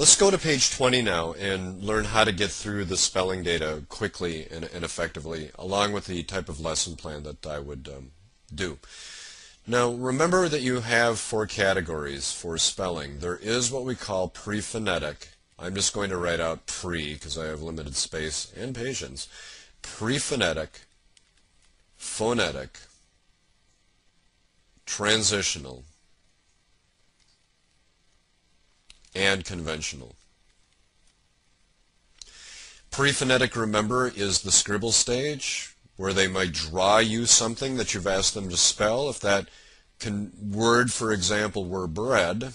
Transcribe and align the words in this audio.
Let's 0.00 0.16
go 0.16 0.30
to 0.30 0.38
page 0.38 0.70
20 0.70 1.02
now 1.02 1.34
and 1.34 1.82
learn 1.82 2.06
how 2.06 2.24
to 2.24 2.32
get 2.32 2.50
through 2.50 2.86
the 2.86 2.96
spelling 2.96 3.42
data 3.42 3.82
quickly 3.90 4.46
and, 4.50 4.64
and 4.72 4.82
effectively, 4.82 5.50
along 5.58 5.92
with 5.92 6.06
the 6.06 6.22
type 6.22 6.48
of 6.48 6.58
lesson 6.58 6.96
plan 6.96 7.22
that 7.24 7.46
I 7.46 7.58
would 7.58 7.86
um, 7.94 8.12
do. 8.50 8.78
Now, 9.66 9.90
remember 9.90 10.48
that 10.48 10.62
you 10.62 10.80
have 10.80 11.18
four 11.18 11.46
categories 11.46 12.32
for 12.32 12.56
spelling. 12.56 13.18
There 13.18 13.36
is 13.36 13.70
what 13.70 13.84
we 13.84 13.94
call 13.94 14.28
pre-phonetic. 14.28 15.32
I'm 15.58 15.74
just 15.74 15.92
going 15.92 16.08
to 16.08 16.16
write 16.16 16.40
out 16.40 16.64
pre 16.64 17.12
because 17.12 17.36
I 17.36 17.48
have 17.48 17.60
limited 17.60 17.94
space 17.94 18.50
and 18.56 18.74
patience. 18.74 19.28
Pre-phonetic, 19.82 20.80
phonetic, 21.98 22.78
transitional, 24.86 25.84
and 29.14 29.44
conventional. 29.44 30.14
Pre-phonetic, 32.90 33.54
remember, 33.54 34.08
is 34.08 34.42
the 34.42 34.50
scribble 34.50 34.92
stage 34.92 35.74
where 35.96 36.12
they 36.12 36.26
might 36.26 36.52
draw 36.52 36.98
you 36.98 37.26
something 37.26 37.76
that 37.76 37.94
you've 37.94 38.06
asked 38.06 38.34
them 38.34 38.48
to 38.48 38.56
spell. 38.56 39.08
If 39.08 39.20
that 39.20 39.48
word, 40.42 40.92
for 40.92 41.12
example, 41.12 41.66
were 41.66 41.86
bread, 41.86 42.52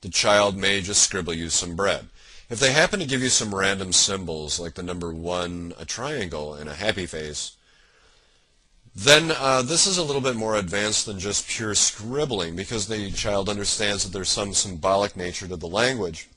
the 0.00 0.08
child 0.08 0.56
may 0.56 0.80
just 0.80 1.02
scribble 1.02 1.34
you 1.34 1.50
some 1.50 1.74
bread. 1.74 2.06
If 2.48 2.60
they 2.60 2.72
happen 2.72 3.00
to 3.00 3.06
give 3.06 3.22
you 3.22 3.28
some 3.28 3.54
random 3.54 3.92
symbols, 3.92 4.60
like 4.60 4.74
the 4.74 4.82
number 4.82 5.12
one, 5.12 5.74
a 5.78 5.84
triangle, 5.84 6.54
and 6.54 6.68
a 6.70 6.74
happy 6.74 7.06
face, 7.06 7.55
then 8.96 9.30
uh, 9.30 9.60
this 9.60 9.86
is 9.86 9.98
a 9.98 10.02
little 10.02 10.22
bit 10.22 10.36
more 10.36 10.56
advanced 10.56 11.04
than 11.04 11.18
just 11.18 11.48
pure 11.48 11.74
scribbling 11.74 12.56
because 12.56 12.88
the 12.88 13.10
child 13.10 13.50
understands 13.50 14.02
that 14.02 14.12
there's 14.14 14.30
some 14.30 14.54
symbolic 14.54 15.14
nature 15.14 15.46
to 15.46 15.56
the 15.56 15.68
language. 15.68 16.30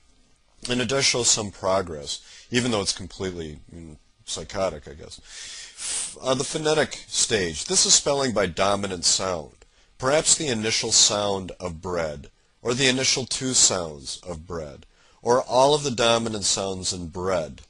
And 0.69 0.81
it 0.81 0.89
does 0.89 1.05
show 1.05 1.23
some 1.23 1.51
progress, 1.51 2.19
even 2.51 2.71
though 2.71 2.81
it's 2.81 2.91
completely 2.91 3.59
mm, 3.73 3.95
psychotic, 4.25 4.89
I 4.89 4.93
guess. 4.93 6.17
Uh, 6.21 6.33
the 6.33 6.43
phonetic 6.43 7.05
stage. 7.07 7.63
This 7.63 7.85
is 7.85 7.93
spelling 7.93 8.33
by 8.33 8.47
dominant 8.47 9.05
sound. 9.05 9.53
Perhaps 9.97 10.35
the 10.35 10.47
initial 10.47 10.91
sound 10.91 11.53
of 11.61 11.81
bread, 11.81 12.29
or 12.61 12.73
the 12.73 12.89
initial 12.89 13.25
two 13.25 13.53
sounds 13.53 14.19
of 14.27 14.45
bread, 14.45 14.85
or 15.21 15.41
all 15.41 15.73
of 15.73 15.83
the 15.83 15.91
dominant 15.91 16.43
sounds 16.43 16.91
in 16.91 17.07
bread 17.07 17.61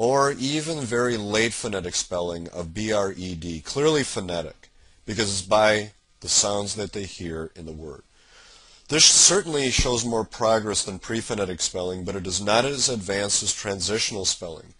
or 0.00 0.32
even 0.38 0.80
very 0.80 1.18
late 1.18 1.52
phonetic 1.52 1.94
spelling 1.94 2.48
of 2.54 2.72
B-R-E-D, 2.72 3.60
clearly 3.60 4.02
phonetic, 4.02 4.70
because 5.04 5.28
it's 5.28 5.42
by 5.42 5.90
the 6.20 6.28
sounds 6.28 6.74
that 6.76 6.94
they 6.94 7.02
hear 7.02 7.50
in 7.54 7.66
the 7.66 7.72
word. 7.72 8.02
This 8.88 9.04
certainly 9.04 9.70
shows 9.70 10.02
more 10.02 10.24
progress 10.24 10.82
than 10.82 11.00
pre-phonetic 11.00 11.60
spelling, 11.60 12.04
but 12.04 12.16
it 12.16 12.26
is 12.26 12.40
not 12.40 12.64
as 12.64 12.88
advanced 12.88 13.42
as 13.42 13.52
transitional 13.52 14.24
spelling. 14.24 14.72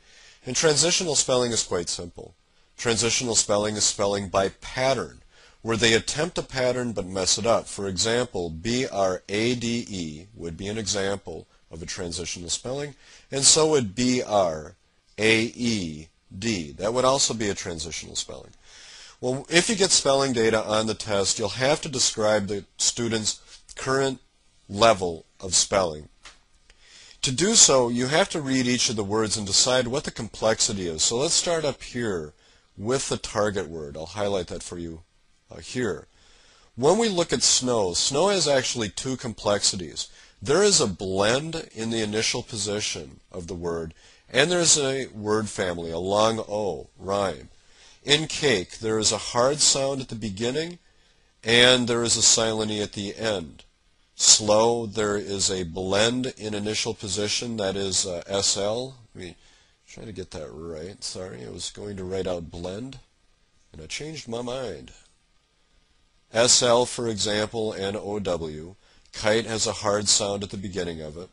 And 0.46 0.56
transitional 0.56 1.16
spelling 1.16 1.52
is 1.52 1.64
quite 1.64 1.91
simple. 1.91 2.34
Transitional 2.78 3.34
spelling 3.34 3.76
is 3.76 3.84
spelling 3.84 4.30
by 4.30 4.48
pattern, 4.48 5.20
where 5.60 5.76
they 5.76 5.92
attempt 5.92 6.38
a 6.38 6.42
pattern 6.42 6.92
but 6.92 7.04
mess 7.04 7.36
it 7.36 7.44
up. 7.44 7.66
For 7.66 7.88
example, 7.88 8.48
B-R-A-D-E 8.48 10.28
would 10.34 10.56
be 10.56 10.68
an 10.68 10.78
example 10.78 11.46
of 11.70 11.82
a 11.82 11.86
transitional 11.86 12.48
spelling, 12.48 12.94
and 13.30 13.44
so 13.44 13.68
would 13.68 13.94
B-R 13.94 14.76
a-E-D. 15.20 16.72
That 16.72 16.94
would 16.94 17.04
also 17.04 17.34
be 17.34 17.50
a 17.50 17.54
transitional 17.54 18.16
spelling. 18.16 18.52
Well, 19.20 19.46
if 19.50 19.68
you 19.68 19.76
get 19.76 19.90
spelling 19.90 20.32
data 20.32 20.64
on 20.64 20.86
the 20.86 20.94
test, 20.94 21.38
you'll 21.38 21.50
have 21.50 21.82
to 21.82 21.90
describe 21.90 22.46
the 22.46 22.64
student's 22.78 23.41
current 23.76 24.18
level 24.68 25.26
of 25.38 25.54
spelling. 25.54 26.08
To 27.22 27.30
do 27.30 27.54
so, 27.54 27.91
you 27.91 28.06
have 28.06 28.30
to 28.30 28.41
read 28.41 28.66
each 28.66 28.88
of 28.88 28.96
the 28.96 29.04
words 29.04 29.36
and 29.36 29.46
decide 29.46 29.88
what 29.88 30.04
the 30.04 30.10
complexity 30.10 30.88
is. 30.88 31.03
So 31.03 31.19
let's 31.19 31.34
start 31.34 31.66
up 31.66 31.82
here 31.82 32.32
with 32.78 33.10
the 33.10 33.19
target 33.19 33.69
word. 33.69 33.94
I'll 33.94 34.06
highlight 34.06 34.47
that 34.47 34.62
for 34.62 34.78
you 34.78 35.03
uh, 35.50 35.59
here. 35.59 36.06
When 36.76 36.97
we 36.97 37.10
look 37.10 37.30
at 37.30 37.42
snow, 37.42 37.92
snow 37.92 38.28
has 38.28 38.48
actually 38.48 38.88
two 38.88 39.19
complexities. 39.19 40.09
There 40.41 40.62
is 40.62 40.80
a 40.80 40.86
blend 40.86 41.69
in 41.75 41.91
the 41.91 42.00
initial 42.00 42.42
position 42.42 43.20
of 43.30 43.48
the 43.48 43.54
word, 43.54 43.92
and 44.32 44.50
there's 44.50 44.78
a 44.78 45.06
word 45.08 45.48
family, 45.48 45.91
a 45.91 45.98
long 45.98 46.38
O, 46.41 46.88
rhyme. 46.98 47.48
In 48.04 48.28
cake, 48.28 48.78
there 48.78 48.98
is 48.98 49.12
a 49.12 49.18
hard 49.18 49.60
sound 49.60 50.00
at 50.00 50.08
the 50.08 50.14
beginning, 50.14 50.78
and 51.42 51.88
there 51.88 52.02
is 52.02 52.16
a 52.16 52.22
silent 52.22 52.70
E 52.70 52.80
at 52.80 52.92
the 52.92 53.16
end. 53.16 53.64
Slow, 54.14 54.86
there 54.86 55.16
is 55.16 55.50
a 55.50 55.64
blend 55.64 56.32
in 56.36 56.54
initial 56.54 56.94
position, 56.94 57.56
that 57.56 57.76
is 57.76 58.06
uh, 58.06 58.22
SL. 58.41 58.94
Let 59.14 59.24
me 59.24 59.36
try 59.88 60.04
to 60.04 60.12
get 60.12 60.30
that 60.30 60.50
right. 60.50 61.02
Sorry, 61.02 61.44
I 61.44 61.50
was 61.50 61.70
going 61.70 61.97
to 61.97 62.04
write 62.04 62.26
out 62.26 62.50
blend, 62.50 63.00
and 63.72 63.82
I 63.82 63.86
changed 63.86 64.28
my 64.28 64.42
mind. 64.42 64.92
SL, 66.32 66.84
for 66.84 67.08
example, 67.08 67.72
and 67.72 67.97
OW. 67.97 68.76
Kite 69.12 69.47
has 69.47 69.66
a 69.66 69.72
hard 69.72 70.08
sound 70.08 70.44
at 70.44 70.50
the 70.50 70.56
beginning 70.56 71.00
of 71.00 71.16
it 71.16 71.30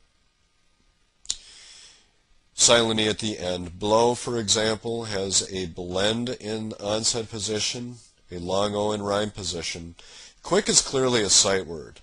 silent 2.58 3.00
E 3.00 3.08
at 3.08 3.20
the 3.20 3.38
end. 3.38 3.80
Blow, 3.80 4.16
for 4.16 4.38
example, 4.38 5.06
has 5.06 5.48
a 5.54 5.68
blend 5.68 6.30
in 6.30 6.74
onset 6.82 7.30
position, 7.30 7.98
a 8.32 8.40
long 8.40 8.76
O 8.76 8.92
in 8.92 9.02
rhyme 9.02 9.32
position. 9.32 9.96
Quick 10.44 10.68
is 10.68 10.82
clearly 10.82 11.22
a 11.22 11.30
sight 11.30 11.68
word 11.68 12.02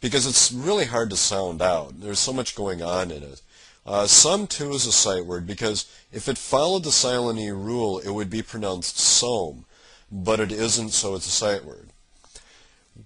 because 0.00 0.26
it's 0.26 0.50
really 0.50 0.86
hard 0.86 1.10
to 1.10 1.16
sound 1.16 1.60
out. 1.60 2.00
There's 2.00 2.18
so 2.18 2.32
much 2.32 2.56
going 2.56 2.82
on 2.82 3.10
in 3.10 3.22
it. 3.22 3.42
Uh, 3.84 4.06
some, 4.06 4.46
too, 4.46 4.72
is 4.72 4.86
a 4.86 4.92
sight 4.92 5.26
word 5.26 5.46
because 5.46 5.86
if 6.12 6.28
it 6.28 6.38
followed 6.38 6.84
the 6.84 6.92
silent 6.92 7.38
E 7.38 7.50
rule, 7.50 7.98
it 7.98 8.10
would 8.10 8.30
be 8.30 8.42
pronounced 8.42 8.98
som, 8.98 9.66
but 10.10 10.40
it 10.40 10.50
isn't, 10.50 10.90
so 10.90 11.14
it's 11.14 11.26
a 11.26 11.30
sight 11.30 11.64
word. 11.64 11.90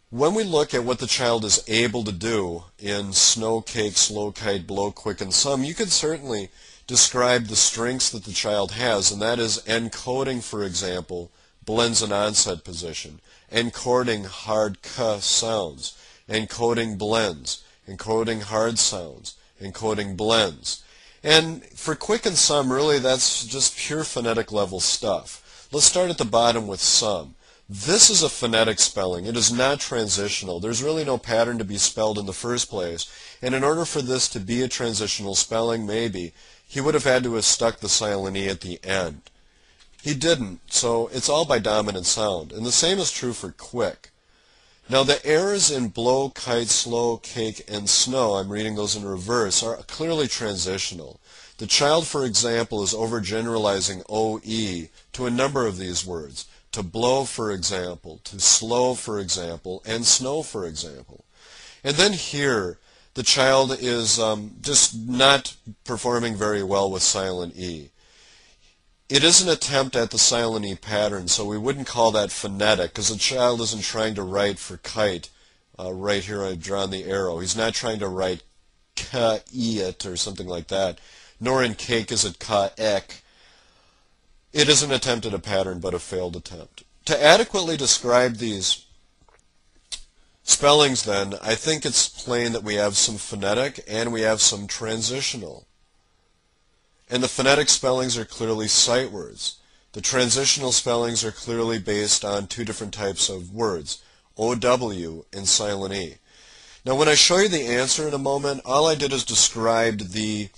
When 0.09 0.33
we 0.33 0.43
look 0.43 0.73
at 0.73 0.85
what 0.85 1.01
the 1.01 1.07
child 1.07 1.45
is 1.45 1.63
able 1.69 2.03
to 2.05 2.13
do 2.13 2.65
in 2.79 3.13
snow, 3.13 3.61
cake, 3.61 3.99
slow 3.99 4.33
kite, 4.33 4.67
blow, 4.67 4.91
quick, 4.91 5.21
and 5.21 5.35
some, 5.35 5.65
you 5.65 5.75
could 5.75 5.93
certainly 5.93 6.49
describe 6.87 7.47
the 7.47 7.57
strengths 7.57 8.09
that 8.11 8.25
the 8.25 8.33
child 8.33 8.73
has, 8.73 9.13
and 9.13 9.21
that 9.21 9.39
is 9.39 9.59
encoding, 9.67 10.43
for 10.43 10.65
example, 10.65 11.31
blends 11.63 12.01
and 12.01 12.11
onset 12.11 12.65
position, 12.65 13.21
encoding 13.53 14.25
hard 14.25 14.81
k 14.81 15.19
sounds, 15.21 15.99
encoding 16.27 16.97
blends, 16.97 17.63
encoding 17.87 18.45
hard 18.45 18.79
sounds, 18.79 19.37
encoding 19.61 20.17
blends. 20.17 20.83
And 21.23 21.65
for 21.67 21.95
quick 21.95 22.25
and 22.25 22.37
some, 22.37 22.73
really 22.73 22.99
that's 22.99 23.45
just 23.45 23.77
pure 23.77 24.05
phonetic 24.05 24.53
level 24.53 24.81
stuff. 24.81 25.69
Let's 25.71 25.87
start 25.87 26.09
at 26.09 26.17
the 26.17 26.25
bottom 26.25 26.67
with 26.67 26.81
some. 26.81 27.35
This 27.75 28.11
is 28.11 28.23
a 28.23 28.29
phonetic 28.29 28.79
spelling. 28.79 29.25
It 29.25 29.35
is 29.35 29.51
not 29.51 29.81
transitional. 29.81 30.61
There's 30.61 30.83
really 30.83 31.07
no 31.07 31.17
pattern 31.17 31.57
to 31.57 31.65
be 31.65 31.79
spelled 31.79 32.19
in 32.19 32.27
the 32.27 32.35
first 32.35 32.69
place. 32.69 33.11
And 33.41 33.55
in 33.55 33.65
order 33.65 33.87
for 33.87 34.03
this 34.03 34.29
to 34.29 34.41
be 34.41 34.61
a 34.61 34.69
transitional 34.69 35.35
spelling, 35.35 35.87
maybe, 35.87 36.35
he 36.69 36.83
would 36.83 36.93
have 36.93 37.05
had 37.05 37.23
to 37.23 37.33
have 37.33 37.47
stuck 37.47 37.79
the 37.79 37.89
silent 37.89 38.37
E 38.37 38.47
at 38.47 38.61
the 38.61 38.79
end. 38.85 39.23
He 40.03 40.13
didn't, 40.13 40.61
so 40.71 41.09
it's 41.15 41.31
all 41.31 41.47
by 41.47 41.61
dominant 41.61 42.05
sound. 42.05 42.53
And 42.53 42.67
the 42.67 42.73
same 42.73 42.99
is 42.99 43.11
true 43.11 43.33
for 43.33 43.53
quick. 43.53 44.11
Now 44.91 45.03
the 45.03 45.25
errors 45.25 45.71
in 45.71 45.89
blow, 45.89 46.29
kite, 46.29 46.69
slow, 46.69 47.17
cake, 47.17 47.65
and 47.69 47.89
snow, 47.89 48.35
I'm 48.35 48.53
reading 48.53 48.75
those 48.75 48.97
in 48.97 49.07
reverse, 49.07 49.63
are 49.63 49.77
clearly 49.77 50.29
transitional. 50.29 51.21
The 51.57 51.67
child, 51.67 52.07
for 52.07 52.27
example, 52.27 52.83
is 52.83 52.93
overgeneralizing 52.93 54.05
OE 54.11 54.91
to 55.15 55.27
a 55.27 55.31
number 55.31 55.67
of 55.67 55.79
these 55.79 56.05
words 56.05 56.45
to 56.73 56.83
blow, 56.83 57.25
for 57.25 57.51
example, 57.51 58.21
to 58.25 58.41
slow, 58.41 58.95
for 58.95 59.19
example, 59.19 59.83
and 59.87 60.05
snow, 60.07 60.43
for 60.43 60.67
example. 60.67 61.25
And 61.85 61.97
then 61.97 62.15
here, 62.15 62.79
the 63.15 63.23
child 63.23 63.77
is 63.79 64.19
um, 64.19 64.57
just 64.63 64.97
not 64.97 65.57
performing 65.85 66.35
very 66.35 66.63
well 66.63 66.91
with 66.91 67.03
silent 67.03 67.55
E. 67.57 67.91
It 69.09 69.23
is 69.23 69.43
an 69.43 69.51
attempt 69.51 69.95
at 69.95 70.11
the 70.11 70.19
silent 70.19 70.65
E 70.65 70.75
pattern, 70.75 71.29
so 71.29 71.45
we 71.45 71.59
wouldn't 71.59 71.87
call 71.87 72.11
that 72.13 72.31
phonetic 72.31 72.93
because 72.93 73.11
the 73.11 73.19
child 73.19 73.61
isn't 73.61 73.83
trying 73.83 74.15
to 74.15 74.23
write 74.23 74.59
for 74.59 74.79
kite. 74.79 75.29
Uh, 75.79 75.93
right 75.93 76.25
here 76.25 76.43
I've 76.43 76.63
drawn 76.63 76.91
the 76.91 77.05
arrow. 77.05 77.41
He's 77.41 77.57
not 77.57 77.75
trying 77.75 77.99
to 77.99 78.09
write 78.09 78.43
ka-it 78.97 80.07
or 80.07 80.17
something 80.17 80.47
like 80.47 80.69
that. 80.69 80.99
Nor 81.39 81.63
in 81.63 81.75
cake 81.75 82.11
is 82.11 82.25
it 82.25 82.39
ka-ek 82.39 83.22
it 84.53 84.69
is 84.69 84.83
an 84.83 84.93
attempt 84.93 85.27
at 85.27 85.35
a 85.35 85.39
pattern, 85.39 85.81
but 85.81 85.95
a 85.95 85.99
failed 85.99 86.37
attempt. 86.37 86.85
To 87.07 87.23
adequately 87.23 87.77
describe 87.77 88.37
these 88.37 88.85
spellings, 90.43 91.05
then, 91.05 91.35
I 91.43 91.55
think 91.55 91.85
it's 91.85 92.09
plain 92.09 92.53
that 92.53 92.63
we 92.63 92.75
have 92.75 92.97
some 92.97 93.17
phonetic 93.17 93.83
and 93.89 94.13
we 94.13 94.23
have 94.23 94.41
some 94.41 94.67
transitional. 94.67 95.67
And 97.11 97.23
the 97.23 97.29
phonetic 97.29 97.69
spellings 97.69 98.17
are 98.17 98.25
clearly 98.25 98.69
sight 98.69 99.11
words. 99.11 99.57
The 99.93 100.01
transitional 100.01 100.73
spellings 100.73 101.25
are 101.25 101.33
clearly 101.33 101.79
based 101.79 102.25
on 102.25 102.47
two 102.47 102.65
different 102.65 102.95
types 102.95 103.29
of 103.29 103.53
words, 103.53 104.03
OW 104.39 105.25
and 105.33 105.47
silent 105.47 105.95
E. 105.95 106.17
Now 106.85 106.95
when 106.95 107.09
I 107.09 107.15
show 107.15 107.39
you 107.39 107.49
the 107.49 107.67
answer 107.67 108.09
in 108.09 108.15
a 108.15 108.19
moment, 108.19 108.63
all 108.65 108.87
I 108.87 108.95
did 108.95 109.13
is 109.13 109.25
described 109.25 110.13
the 110.13 110.49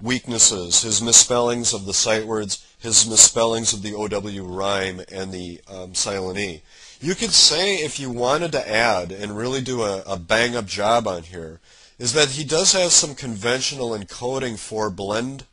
weaknesses, 0.00 0.82
his 0.82 1.02
misspellings 1.02 1.74
of 1.74 1.84
the 1.84 1.94
sight 1.94 2.26
words, 2.26 2.64
his 2.78 3.08
misspellings 3.08 3.72
of 3.72 3.82
the 3.82 3.94
OW 3.94 4.44
rhyme 4.44 5.00
and 5.10 5.32
the 5.32 5.60
um, 5.68 5.94
silent 5.94 6.38
E. 6.38 6.62
You 7.00 7.14
could 7.14 7.32
say 7.32 7.76
if 7.76 7.98
you 7.98 8.10
wanted 8.10 8.52
to 8.52 8.68
add 8.68 9.12
and 9.12 9.36
really 9.36 9.60
do 9.60 9.82
a, 9.82 10.02
a 10.02 10.16
bang 10.16 10.56
up 10.56 10.66
job 10.66 11.06
on 11.06 11.24
here, 11.24 11.60
is 11.98 12.12
that 12.12 12.30
he 12.30 12.44
does 12.44 12.72
have 12.72 12.92
some 12.92 13.14
conventional 13.14 13.90
encoding 13.90 14.58
for 14.58 14.90
blend 14.90 15.44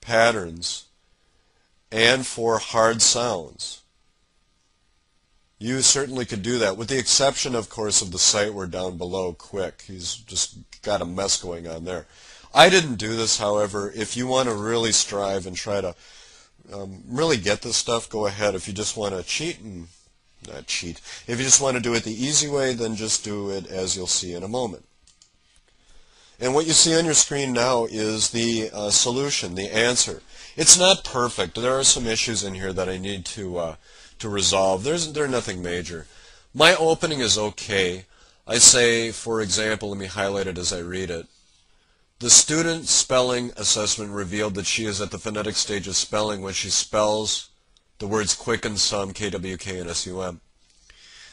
patterns 0.00 0.86
and 1.92 2.26
for 2.26 2.58
hard 2.58 3.02
sounds. 3.02 3.82
You 5.58 5.80
certainly 5.80 6.26
could 6.26 6.42
do 6.42 6.58
that, 6.58 6.76
with 6.76 6.88
the 6.88 6.98
exception, 6.98 7.54
of 7.54 7.70
course, 7.70 8.02
of 8.02 8.12
the 8.12 8.18
sight 8.18 8.52
word 8.52 8.70
down 8.70 8.98
below, 8.98 9.32
quick. 9.32 9.84
He's 9.86 10.14
just 10.14 10.58
got 10.82 11.00
a 11.00 11.06
mess 11.06 11.40
going 11.40 11.66
on 11.66 11.84
there. 11.84 12.06
I 12.54 12.68
didn't 12.68 12.96
do 12.96 13.16
this, 13.16 13.38
however. 13.38 13.90
If 13.94 14.16
you 14.16 14.26
want 14.26 14.48
to 14.48 14.54
really 14.54 14.92
strive 14.92 15.46
and 15.46 15.56
try 15.56 15.80
to 15.80 15.94
um, 16.72 17.02
really 17.08 17.36
get 17.36 17.62
this 17.62 17.76
stuff, 17.76 18.08
go 18.08 18.26
ahead. 18.26 18.54
If 18.54 18.66
you 18.68 18.74
just 18.74 18.96
want 18.96 19.14
to 19.14 19.22
cheat 19.22 19.60
and 19.60 19.88
not 20.46 20.66
cheat, 20.66 21.00
if 21.26 21.38
you 21.38 21.44
just 21.44 21.60
want 21.60 21.76
to 21.76 21.82
do 21.82 21.94
it 21.94 22.04
the 22.04 22.24
easy 22.24 22.48
way, 22.48 22.74
then 22.74 22.96
just 22.96 23.24
do 23.24 23.50
it 23.50 23.66
as 23.66 23.96
you'll 23.96 24.06
see 24.06 24.34
in 24.34 24.42
a 24.42 24.48
moment. 24.48 24.84
And 26.38 26.54
what 26.54 26.66
you 26.66 26.72
see 26.72 26.96
on 26.96 27.06
your 27.06 27.14
screen 27.14 27.52
now 27.52 27.86
is 27.86 28.30
the 28.30 28.70
uh, 28.72 28.90
solution, 28.90 29.54
the 29.54 29.74
answer. 29.74 30.22
It's 30.56 30.78
not 30.78 31.04
perfect. 31.04 31.54
There 31.54 31.78
are 31.78 31.84
some 31.84 32.06
issues 32.06 32.44
in 32.44 32.54
here 32.54 32.72
that 32.72 32.88
I 32.88 32.98
need 32.98 33.24
to 33.26 33.58
uh, 33.58 33.76
to 34.18 34.28
resolve. 34.28 34.84
There's 34.84 35.12
there's 35.12 35.30
nothing 35.30 35.62
major. 35.62 36.06
My 36.54 36.74
opening 36.76 37.20
is 37.20 37.38
okay. 37.38 38.04
I 38.46 38.58
say, 38.58 39.12
for 39.12 39.40
example, 39.40 39.90
let 39.90 39.98
me 39.98 40.06
highlight 40.06 40.46
it 40.46 40.58
as 40.58 40.72
I 40.72 40.78
read 40.78 41.10
it. 41.10 41.26
The 42.18 42.30
student 42.30 42.88
spelling 42.88 43.52
assessment 43.58 44.10
revealed 44.10 44.54
that 44.54 44.64
she 44.64 44.86
is 44.86 45.02
at 45.02 45.10
the 45.10 45.18
phonetic 45.18 45.54
stage 45.54 45.86
of 45.86 45.96
spelling 45.96 46.40
when 46.40 46.54
she 46.54 46.70
spells 46.70 47.50
the 47.98 48.06
words 48.06 48.32
quick 48.32 48.64
and 48.64 48.80
some, 48.80 49.12
KWK 49.12 49.82
and 49.82 49.94
SUM. 49.94 50.40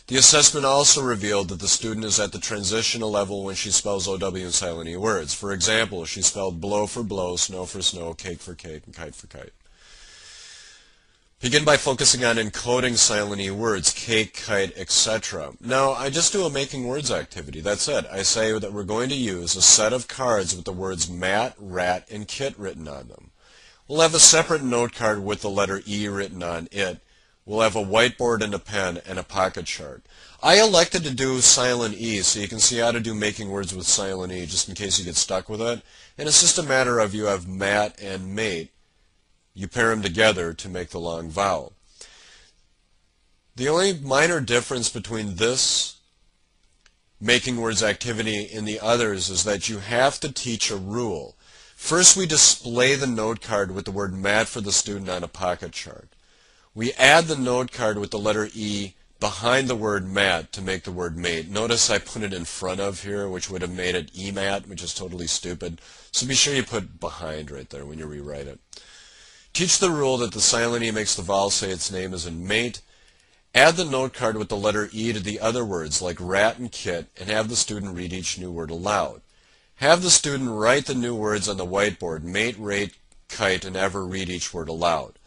The 0.08 0.18
assessment 0.18 0.66
also 0.66 1.02
revealed 1.02 1.48
that 1.48 1.62
the 1.62 1.70
student 1.70 2.06
is 2.06 2.20
at 2.20 2.34
the 2.34 2.40
transitional 2.40 3.10
level 3.10 3.46
when 3.46 3.56
she 3.56 3.72
spells 3.72 4.10
OW 4.10 4.36
and 4.36 4.54
silent 4.54 4.90
E 4.90 4.98
words. 4.98 5.34
For 5.34 5.54
example, 5.54 6.04
she 6.04 6.22
spelled 6.22 6.60
blow 6.60 6.86
for 6.86 7.02
blow, 7.02 7.38
snow 7.38 7.66
for 7.66 7.82
snow, 7.82 8.14
cake 8.14 8.42
for 8.42 8.54
cake, 8.54 8.84
and 8.86 8.94
kite 8.94 9.16
for 9.16 9.28
kite. 9.28 9.54
Begin 11.44 11.66
by 11.66 11.76
focusing 11.76 12.24
on 12.24 12.38
encoding 12.38 12.96
silent 12.96 13.42
E 13.42 13.52
words, 13.52 13.92
cake, 13.92 14.34
kite, 14.46 14.72
etc. 14.78 15.52
Now, 15.60 15.92
I 15.92 16.10
just 16.10 16.32
do 16.32 16.46
a 16.46 16.50
making 16.50 16.88
words 16.88 17.12
activity. 17.12 17.60
That's 17.60 17.90
it. 17.90 18.06
I 18.10 18.22
say 18.22 18.58
that 18.58 18.72
we're 18.72 18.84
going 18.84 19.10
to 19.10 19.16
use 19.16 19.58
a 19.58 19.62
set 19.62 19.92
of 19.92 20.08
cards 20.08 20.56
with 20.56 20.64
the 20.64 20.72
words 20.72 21.10
mat, 21.10 21.56
rat, 21.60 22.08
and 22.10 22.30
kit 22.30 22.58
written 22.58 22.88
on 22.88 23.10
them. 23.10 23.32
We'll 23.90 24.00
have 24.00 24.14
a 24.14 24.20
separate 24.20 24.64
note 24.64 24.94
card 24.94 25.22
with 25.22 25.42
the 25.42 25.50
letter 25.50 25.82
E 25.86 26.08
written 26.08 26.42
on 26.42 26.70
it 26.72 27.02
We'll 27.46 27.60
have 27.60 27.76
a 27.76 27.84
whiteboard 27.84 28.42
and 28.42 28.54
a 28.54 28.60
pen 28.60 29.02
and 29.06 29.20
a 29.20 29.24
pocket 29.24 29.66
chart. 29.66 30.06
I 30.42 30.62
elected 30.62 31.04
to 31.04 31.14
do 31.14 31.42
silent 31.42 31.96
E 31.96 32.22
so 32.22 32.40
you 32.40 32.48
can 32.48 32.60
see 32.60 32.78
how 32.78 32.94
to 32.94 33.02
do 33.02 33.14
making 33.14 33.50
words 33.50 33.76
with 33.76 33.86
silent 33.86 34.32
E 34.32 34.46
just 34.46 34.70
in 34.70 34.76
case 34.76 34.98
you 34.98 35.04
get 35.04 35.18
stuck 35.18 35.50
with 35.50 35.62
it. 35.62 35.82
And 36.18 36.30
it's 36.30 36.40
just 36.40 36.58
a 36.58 36.64
matter 36.64 37.00
of 37.00 37.14
you 37.14 37.26
have 37.26 37.50
mat 37.50 38.02
and 38.02 38.34
mate. 38.34 38.70
You 39.54 39.68
pair 39.68 39.90
them 39.90 40.02
together 40.02 40.54
to 40.54 40.70
make 40.70 40.90
the 40.90 41.00
long 41.00 41.30
vowel. 41.30 41.74
The 43.56 43.70
only 43.70 43.94
minor 43.94 44.40
difference 44.40 44.90
between 44.90 45.36
this 45.36 45.98
making 47.22 47.58
words 47.58 47.82
activity 47.82 48.50
and 48.52 48.68
the 48.68 48.80
others 48.80 49.30
is 49.30 49.44
that 49.44 49.70
you 49.70 49.78
have 49.78 50.20
to 50.20 50.32
teach 50.32 50.70
a 50.70 50.76
rule. 50.76 51.36
First 51.76 52.18
we 52.18 52.26
display 52.26 52.96
the 52.96 53.08
note 53.08 53.42
card 53.42 53.72
with 53.72 53.86
the 53.86 53.92
word 53.92 54.14
mat 54.14 54.48
for 54.48 54.60
the 54.60 54.72
student 54.72 55.10
on 55.10 55.24
a 55.24 55.28
pocket 55.28 55.72
chart. 55.72 56.10
We 56.74 56.92
add 56.94 57.26
the 57.26 57.38
note 57.38 57.72
card 57.72 57.98
with 57.98 58.12
the 58.12 58.20
letter 58.20 58.50
E 58.54 58.96
behind 59.20 59.70
the 59.70 59.76
word 59.76 60.06
mat 60.06 60.52
to 60.52 60.62
make 60.62 60.84
the 60.84 60.92
word 60.92 61.16
mate. 61.18 61.50
Notice 61.50 61.90
I 61.90 61.98
put 62.00 62.24
it 62.24 62.34
in 62.34 62.44
front 62.44 62.82
of 62.82 63.04
here, 63.04 63.30
which 63.30 63.50
would 63.50 63.62
have 63.62 63.72
made 63.72 63.96
it 63.96 64.14
EMAT, 64.14 64.68
which 64.68 64.84
is 64.84 64.94
totally 64.94 65.28
stupid. 65.28 65.80
So 66.12 66.28
be 66.28 66.34
sure 66.36 66.54
you 66.54 66.64
put 66.64 67.00
behind 67.00 67.52
right 67.52 67.70
there 67.70 67.86
when 67.86 68.00
you 68.00 68.06
rewrite 68.06 68.48
it. 68.48 68.60
Teach 69.54 69.78
the 69.78 69.92
rule 69.92 70.18
that 70.18 70.32
the 70.32 70.42
silent 70.42 70.84
E 70.84 70.90
makes 70.90 71.14
the 71.14 71.22
vowel 71.22 71.52
say 71.52 71.70
its 71.70 71.92
name 71.92 72.12
is 72.12 72.26
in 72.26 72.48
mate. 72.48 72.82
Add 73.54 73.76
the 73.76 73.86
note 73.86 74.12
card 74.12 74.36
with 74.36 74.50
the 74.50 74.58
letter 74.58 74.90
E 74.92 75.14
to 75.14 75.20
the 75.20 75.40
other 75.40 75.64
words 75.64 76.02
like 76.02 76.18
rat 76.20 76.58
and 76.58 76.72
kit 76.72 77.06
and 77.20 77.30
have 77.30 77.50
the 77.50 77.56
student 77.56 77.96
read 77.96 78.14
each 78.14 78.40
new 78.40 78.52
word 78.52 78.72
aloud. 78.72 79.22
Have 79.76 80.02
the 80.02 80.10
student 80.10 80.50
write 80.50 80.88
the 80.88 80.96
new 80.96 81.14
words 81.14 81.48
on 81.48 81.58
the 81.58 81.68
whiteboard, 81.68 82.24
mate, 82.24 82.56
rate, 82.58 82.96
kite, 83.30 83.64
and 83.64 83.76
ever 83.76 84.04
read 84.04 84.28
each 84.28 84.56
word 84.56 84.70
aloud. 84.70 85.20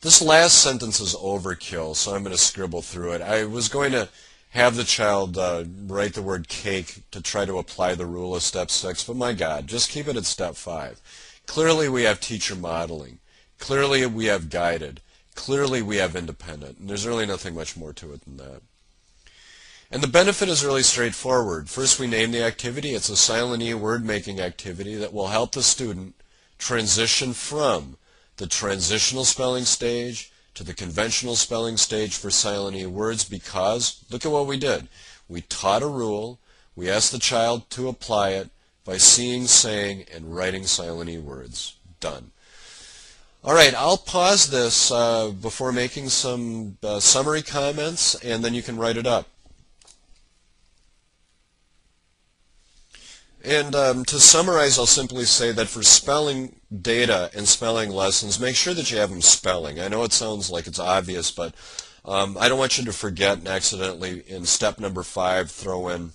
This 0.00 0.22
last 0.22 0.62
sentence 0.62 0.98
is 0.98 1.14
overkill, 1.14 1.94
so 1.94 2.14
I'm 2.14 2.22
going 2.22 2.34
to 2.34 2.40
scribble 2.40 2.80
through 2.80 3.12
it. 3.12 3.20
I 3.20 3.44
was 3.44 3.68
going 3.68 3.92
to 3.92 4.08
have 4.50 4.76
the 4.76 4.84
child 4.84 5.36
uh, 5.36 5.64
write 5.86 6.14
the 6.14 6.22
word 6.22 6.48
cake 6.48 7.02
to 7.10 7.20
try 7.20 7.44
to 7.44 7.58
apply 7.58 7.96
the 7.96 8.06
rule 8.06 8.34
of 8.34 8.42
step 8.42 8.70
six, 8.70 9.04
but 9.04 9.16
my 9.16 9.34
God, 9.34 9.66
just 9.66 9.90
keep 9.90 10.08
it 10.08 10.16
at 10.16 10.24
step 10.24 10.54
five. 10.54 11.02
Clearly 11.46 11.90
we 11.90 12.04
have 12.04 12.18
teacher 12.18 12.56
modeling. 12.56 13.18
Clearly 13.58 14.06
we 14.06 14.26
have 14.26 14.50
guided. 14.50 15.00
Clearly 15.34 15.82
we 15.82 15.96
have 15.96 16.16
independent. 16.16 16.78
And 16.78 16.88
there's 16.88 17.06
really 17.06 17.26
nothing 17.26 17.54
much 17.54 17.76
more 17.76 17.92
to 17.94 18.12
it 18.12 18.24
than 18.24 18.36
that. 18.38 18.62
And 19.90 20.02
the 20.02 20.08
benefit 20.08 20.48
is 20.48 20.64
really 20.64 20.82
straightforward. 20.82 21.70
First 21.70 21.98
we 21.98 22.06
name 22.06 22.30
the 22.30 22.44
activity. 22.44 22.90
It's 22.90 23.08
a 23.08 23.16
silent 23.16 23.62
E 23.62 23.72
word 23.72 24.04
making 24.04 24.40
activity 24.40 24.96
that 24.96 25.14
will 25.14 25.28
help 25.28 25.52
the 25.52 25.62
student 25.62 26.14
transition 26.58 27.32
from 27.32 27.96
the 28.36 28.46
transitional 28.46 29.24
spelling 29.24 29.64
stage 29.64 30.30
to 30.54 30.64
the 30.64 30.74
conventional 30.74 31.36
spelling 31.36 31.76
stage 31.76 32.16
for 32.16 32.30
silent 32.30 32.76
E 32.76 32.84
words 32.84 33.24
because 33.24 34.04
look 34.10 34.26
at 34.26 34.32
what 34.32 34.46
we 34.46 34.58
did. 34.58 34.88
We 35.28 35.40
taught 35.42 35.82
a 35.82 35.86
rule. 35.86 36.38
We 36.76 36.90
asked 36.90 37.12
the 37.12 37.18
child 37.18 37.70
to 37.70 37.88
apply 37.88 38.30
it 38.30 38.50
by 38.84 38.96
seeing, 38.96 39.46
saying, 39.46 40.06
and 40.14 40.34
writing 40.34 40.64
silent 40.66 41.10
E 41.10 41.18
words. 41.18 41.76
Done. 42.00 42.32
All 43.44 43.54
right, 43.54 43.72
I'll 43.74 43.96
pause 43.96 44.50
this 44.50 44.90
uh, 44.90 45.30
before 45.30 45.70
making 45.70 46.08
some 46.08 46.76
uh, 46.82 46.98
summary 46.98 47.42
comments, 47.42 48.16
and 48.16 48.44
then 48.44 48.52
you 48.52 48.62
can 48.62 48.76
write 48.76 48.96
it 48.96 49.06
up. 49.06 49.28
And 53.44 53.76
um, 53.76 54.04
to 54.06 54.18
summarize, 54.18 54.76
I'll 54.76 54.86
simply 54.86 55.24
say 55.24 55.52
that 55.52 55.68
for 55.68 55.84
spelling 55.84 56.56
data 56.82 57.30
and 57.32 57.46
spelling 57.46 57.90
lessons, 57.90 58.40
make 58.40 58.56
sure 58.56 58.74
that 58.74 58.90
you 58.90 58.98
have 58.98 59.10
them 59.10 59.22
spelling. 59.22 59.78
I 59.78 59.86
know 59.86 60.02
it 60.02 60.12
sounds 60.12 60.50
like 60.50 60.66
it's 60.66 60.80
obvious, 60.80 61.30
but 61.30 61.54
um, 62.04 62.36
I 62.38 62.48
don't 62.48 62.58
want 62.58 62.76
you 62.76 62.84
to 62.84 62.92
forget 62.92 63.38
and 63.38 63.46
accidentally, 63.46 64.24
in 64.26 64.46
step 64.46 64.80
number 64.80 65.04
five, 65.04 65.50
throw 65.50 65.88
in 65.88 66.10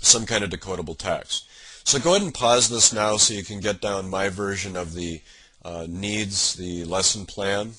some 0.00 0.24
kind 0.24 0.44
of 0.44 0.50
decodable 0.50 0.96
text. 0.96 1.48
So 1.84 1.98
go 1.98 2.10
ahead 2.10 2.22
and 2.22 2.32
pause 2.32 2.68
this 2.68 2.92
now 2.92 3.16
so 3.16 3.34
you 3.34 3.42
can 3.42 3.58
get 3.58 3.80
down 3.80 4.08
my 4.08 4.28
version 4.28 4.76
of 4.76 4.94
the 4.94 5.20
uh, 5.64 5.86
needs, 5.88 6.54
the 6.54 6.84
lesson 6.84 7.26
plan. 7.26 7.72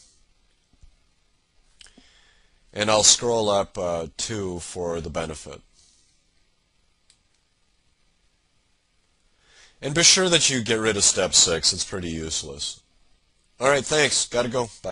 And 2.74 2.90
I'll 2.90 3.04
scroll 3.04 3.50
up 3.50 3.78
uh, 3.78 4.08
two 4.18 4.60
for 4.60 5.00
the 5.00 5.10
benefit. 5.10 5.62
And 9.82 9.94
be 9.94 10.04
sure 10.04 10.30
that 10.30 10.50
you 10.50 10.64
get 10.64 10.80
rid 10.80 10.98
of 10.98 11.04
step 11.04 11.34
six. 11.34 11.74
It's 11.74 11.84
pretty 11.84 12.10
useless. 12.10 12.82
All 13.60 13.70
right, 13.70 13.86
thanks. 13.86 14.28
Got 14.28 14.44
to 14.44 14.50
go. 14.50 14.70
Bye. 14.82 14.92